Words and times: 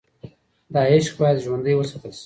دا 0.73 0.79
عشق 0.91 1.13
باید 1.21 1.37
ژوندی 1.43 1.73
وساتل 1.77 2.11
شي. 2.17 2.19